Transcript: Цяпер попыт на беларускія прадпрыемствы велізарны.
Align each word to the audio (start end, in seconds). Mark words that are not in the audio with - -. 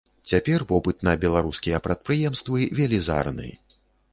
Цяпер 0.29 0.63
попыт 0.71 1.03
на 1.07 1.13
беларускія 1.25 1.81
прадпрыемствы 1.89 2.59
велізарны. 2.81 3.49